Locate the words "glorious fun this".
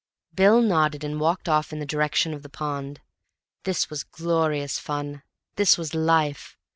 4.03-5.77